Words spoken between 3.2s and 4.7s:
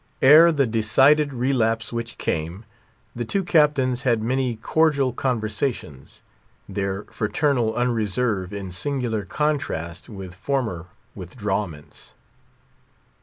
two captains had many